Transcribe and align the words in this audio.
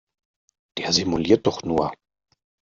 Der 0.79 0.93
simuliert 0.93 1.45
doch 1.45 1.61
nur! 1.61 1.93